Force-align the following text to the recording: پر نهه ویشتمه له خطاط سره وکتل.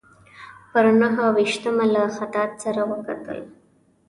پر 0.71 0.85
نهه 1.01 1.23
ویشتمه 1.37 1.85
له 1.93 2.03
خطاط 2.17 2.51
سره 2.63 2.81
وکتل. 2.91 3.39